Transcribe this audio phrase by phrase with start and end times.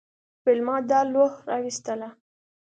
[0.43, 2.09] ویلما دا لوحه راویستله